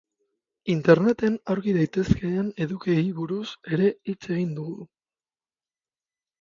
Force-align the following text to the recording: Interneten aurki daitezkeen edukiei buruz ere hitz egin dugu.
Interneten 0.75 1.35
aurki 1.55 1.75
daitezkeen 1.75 2.49
edukiei 2.67 3.05
buruz 3.21 3.45
ere 3.79 3.93
hitz 4.13 4.19
egin 4.39 4.59
dugu. 4.59 4.77